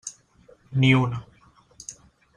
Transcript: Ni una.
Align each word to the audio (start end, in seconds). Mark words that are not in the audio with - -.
Ni 0.79 0.89
una. 1.03 1.21